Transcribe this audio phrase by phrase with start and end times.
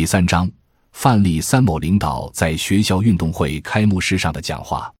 [0.00, 0.50] 第三章，
[0.92, 4.90] 范例三某领导在学校运动会开幕式上的讲话。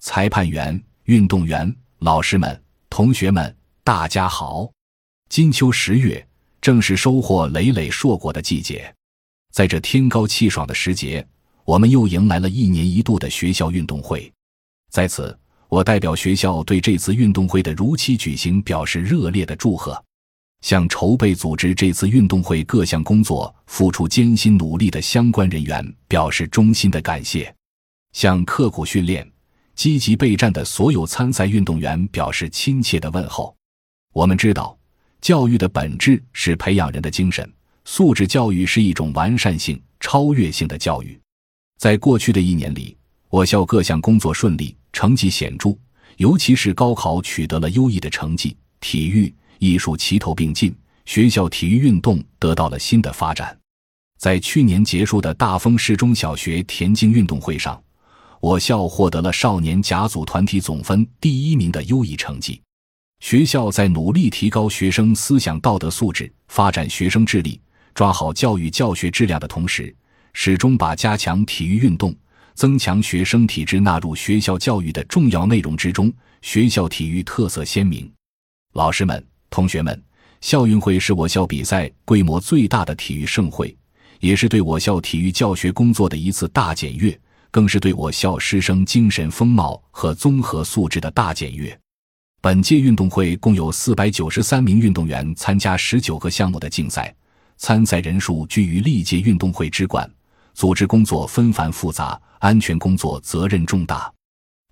[0.00, 2.58] 裁判员、运动员、老师们、
[2.88, 4.70] 同学们，大家好！
[5.28, 6.26] 金秋十月，
[6.62, 8.90] 正是收获累累硕果的季节。
[9.52, 11.28] 在这天高气爽的时节，
[11.66, 14.32] 我们又迎来了一年一度的学校运动会。
[14.90, 15.38] 在此，
[15.68, 20.02] 我代表学校对这次运动会的如期举行表示热烈的祝贺。
[20.60, 27.54] 向筹备组织这次运动会各项工作付出艰辛努力的相关人员表示衷心的感谢，
[28.12, 29.30] 向刻苦训练、
[29.74, 33.54] 积极备战的所有参赛运动员表示亲切的问候。
[34.12, 34.76] 我们知道，
[35.20, 37.48] 教育的本质是培养人的精神
[37.84, 41.18] 素质，教育是一种完善性、超越性的教育。
[41.78, 42.96] 在过去的一年里，
[43.30, 45.76] 我校各项工作顺利，成绩显著，
[46.16, 49.32] 尤其是高考取得了优异的成绩，体育。
[49.58, 53.56] 艺术齐头并进，学校体育运动得到了新的发展。
[54.18, 57.80] 在去年结束的大丰市中小学田径运动会上，
[58.40, 62.60] 我校获得了少年甲组团体总分第一名的优异成绩。
[63.20, 67.60] 学校在努力提高学生思想道德素质、发展学生智力、
[67.94, 69.94] 抓好教育教学质量的同时，
[70.34, 72.14] 始终把加强体育运动、
[72.54, 76.12] 增强学生体质纳入学校教育的重要内容之中。
[76.42, 78.08] 学校体育特色鲜明，
[78.72, 79.24] 老师们。
[79.50, 80.02] 同学们，
[80.40, 83.76] 校运会是我校比赛规模最大的体育盛会，
[84.20, 87.18] 也是对我校体育教学工作的一次大检阅，
[87.50, 91.78] 更是对我校师生精神风貌和综合素质的大检阅。
[92.40, 97.12] 本届运动会共有四百九十三名运动员参加十九个项目的竞赛，
[97.56, 100.08] 参赛人数居于历届运动会之冠，
[100.54, 104.12] 组织工作纷繁复杂，安全工作责任重大。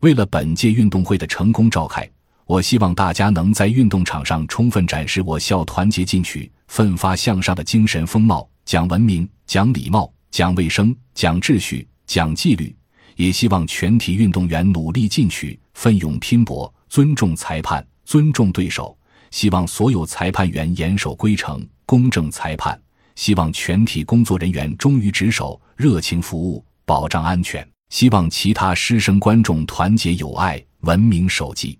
[0.02, 2.08] 为了本届运动会的成功召开。
[2.46, 12.74] 我希望大家能在运动场上充分展示我校团结进取、奋发向上的精神风貌，讲文明、讲礼貌、讲卫生、讲秩序、讲纪律。
[13.16, 18.96] 也希望全体运动员努力进取、奋勇拼搏，尊重裁判、尊重对手。
[19.32, 22.80] 希望所有裁判员严守规程、公正裁判。
[23.16, 27.66] 希望全体工作人员忠于职守、热情服务，保障安全。
[27.88, 31.76] 希望其他师生观众团结友爱、文明守纪。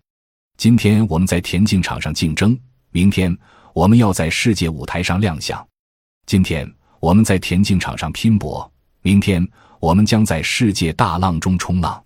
[0.57, 2.59] 今天我们在田径场上竞争，
[2.91, 3.37] 明天
[3.75, 5.65] 我们要在世界舞台上亮相。
[6.25, 6.67] 今天
[6.99, 8.71] 我们在田径场上拼搏，
[9.03, 9.47] 明天
[9.81, 12.03] 我们将在世界大浪中冲浪。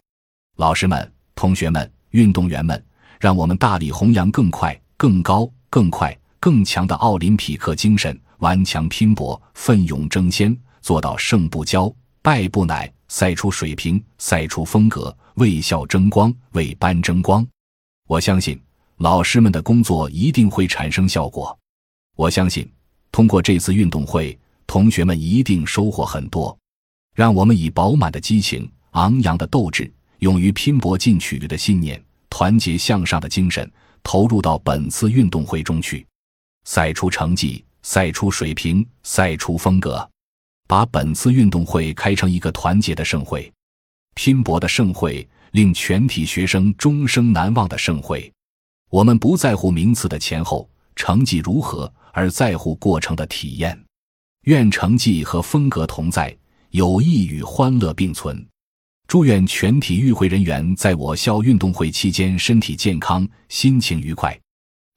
[0.56, 2.84] 老师们、同学们、运动员们，
[3.20, 17.46] 让我们大力弘扬更快、更高、更快、更强的奥林匹克精神，顽强拼搏，奋勇争先，做到胜不骄、败不馁，赛出水平，赛出风格，为校争光，为班争光。
[18.10, 18.60] 我相信
[18.96, 21.56] 老师们的工作一定会产生效果。
[22.16, 22.68] 我相信
[23.12, 26.58] 通过这次运动会，同学们一定收获很多。
[27.14, 29.88] 让我们以饱满的激情、昂扬的斗志、
[30.18, 33.70] 勇于拼搏进取的信念、团结向上的精神，
[34.02, 36.04] 投入到本次运动会中去，
[36.64, 40.10] 赛出成绩，赛出水平，赛出风格，
[40.66, 43.52] 把本次运动会开成一个团结的盛会、
[44.16, 45.24] 拼搏的盛会。
[45.52, 48.32] 令全体学生终生难忘的盛会，
[48.90, 53.78] 我们不在乎名次的前后成绩如何，而在乎过程的体验。
[54.44, 56.34] 愿成绩和风格同在，
[56.70, 58.46] 友谊与欢乐并存。
[59.06, 64.38] 祝愿全体与会人员在我校运动会期间身体健康，心情愉快。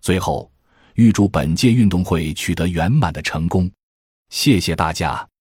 [0.02, 0.52] 最后，
[0.94, 3.70] 预祝本届运动会取得圆满的成功。
[4.30, 5.33] 谢谢大家。